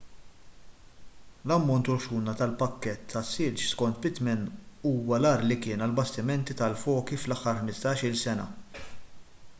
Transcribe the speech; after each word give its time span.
l-ammont 1.49 1.89
u 1.91 1.93
l-ħxuna 1.97 2.33
tal-pakkett 2.39 3.05
tas-silġ 3.13 3.67
skont 3.73 4.01
pittman 4.07 4.41
huwa 4.93 5.21
l-agħar 5.21 5.47
li 5.51 5.61
kien 5.67 5.87
għall-bastimenti 5.89 6.59
tal-foki 6.63 7.23
fl-aħħar 7.27 7.63
15-il 7.69 8.21
sena 8.27 8.51